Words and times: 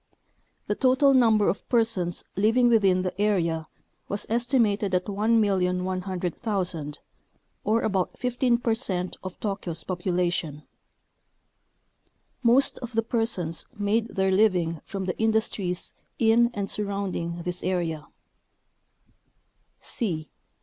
The 0.65 0.73
total 0.73 1.13
number 1.13 1.47
of 1.47 1.69
per 1.69 1.83
sons 1.83 2.23
living 2.35 2.69
within 2.69 3.03
the 3.03 3.21
area 3.21 3.67
was 4.09 4.25
estimated 4.29 4.95
at 4.95 5.05
1,100,000 5.05 6.97
or 7.63 7.81
about 7.83 8.17
15 8.17 8.57
percent 8.57 9.17
of 9.23 9.39
Tokyo's 9.39 9.83
popu 9.83 10.11
lation. 10.11 10.63
Most 12.41 12.79
of 12.79 12.93
the 12.93 13.03
persons 13.03 13.67
made 13.77 14.07
their 14.07 14.31
living 14.31 14.81
from 14.85 15.05
the 15.05 15.15
industries 15.19 15.93
in 16.17 16.49
and 16.55 16.67
surrounding 16.67 17.43
this 17.43 17.61
area. 17.61 18.07